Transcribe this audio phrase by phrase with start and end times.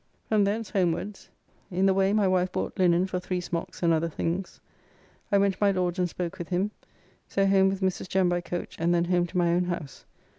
[0.29, 1.29] From thence homewards;
[1.69, 4.59] in the way my wife bought linen for three smocks and other things.
[5.31, 6.71] I went to my Lord's and spoke with him.
[7.27, 8.09] So home with Mrs.
[8.09, 10.05] Jem by coach and then home to my own house.